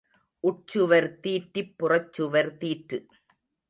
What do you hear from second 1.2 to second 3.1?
தீற்றிப் புறச்சுவர் தீற்று.